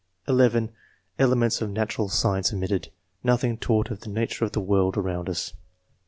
[0.27, 0.71] (11)
[1.19, 2.89] "Elements of natural science omitted;
[3.23, 5.53] nothing taught of the nature of the world around us."